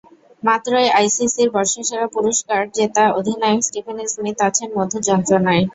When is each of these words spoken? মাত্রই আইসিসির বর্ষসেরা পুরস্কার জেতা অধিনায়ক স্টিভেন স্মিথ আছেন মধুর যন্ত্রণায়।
মাত্রই 0.43 0.89
আইসিসির 0.97 1.49
বর্ষসেরা 1.55 2.07
পুরস্কার 2.15 2.61
জেতা 2.75 3.03
অধিনায়ক 3.17 3.61
স্টিভেন 3.67 3.97
স্মিথ 4.13 4.37
আছেন 4.47 4.69
মধুর 4.77 5.01
যন্ত্রণায়। 5.09 5.63